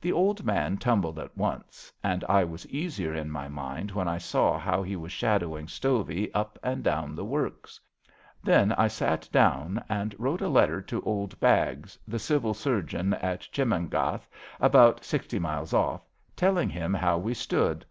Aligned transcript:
The 0.00 0.12
old 0.14 0.46
man 0.46 0.78
tumbled 0.78 1.18
at 1.18 1.36
once, 1.36 1.92
and 2.02 2.24
I 2.26 2.42
was 2.42 2.66
easier 2.68 3.12
in 3.12 3.28
my 3.30 3.48
mind 3.48 3.90
when 3.90 4.08
I 4.08 4.16
saw 4.16 4.58
how 4.58 4.82
he 4.82 4.96
was 4.96 5.12
shadowing 5.12 5.66
Stovey 5.68 6.30
up 6.32 6.58
and 6.62 6.82
down 6.82 7.14
the 7.14 7.24
works. 7.26 7.78
Then 8.42 8.72
I 8.72 8.88
sat 8.88 9.28
down 9.30 9.84
and 9.90 10.14
wrote 10.18 10.40
a 10.40 10.48
letter 10.48 10.80
to 10.80 11.02
old 11.04 11.38
Baggs, 11.38 11.98
the 12.08 12.18
Civil 12.18 12.54
Surgeon 12.54 13.12
at 13.12 13.46
Chemanghath, 13.52 14.26
about 14.58 15.04
sixty 15.04 15.38
miles 15.38 15.74
off, 15.74 16.00
telling 16.34 16.70
him 16.70 16.94
how 16.94 17.18
we 17.18 17.34
stood. 17.34 17.84